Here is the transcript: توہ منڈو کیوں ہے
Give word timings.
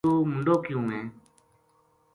توہ 0.05 0.25
منڈو 0.29 0.55
کیوں 0.65 0.85
ہے 0.93 1.01